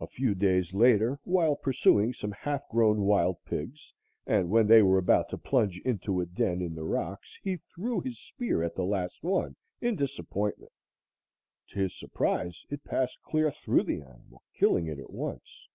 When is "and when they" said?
4.26-4.80